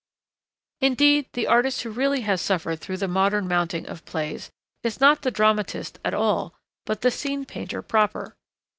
Indeed, 0.79 1.27
the 1.33 1.45
artist 1.45 1.83
who 1.83 1.91
really 1.91 2.21
has 2.21 2.41
suffered 2.41 2.77
through 2.79 2.97
the 2.97 3.07
modern 3.07 3.47
mounting 3.47 3.85
of 3.87 4.03
plays 4.03 4.49
is 4.81 4.99
not 4.99 5.21
the 5.21 5.29
dramatist 5.29 5.99
at 6.03 6.15
all, 6.15 6.55
but 6.87 7.01
the 7.01 7.11
scene 7.11 7.45
painter 7.45 7.83
proper. 7.83 8.35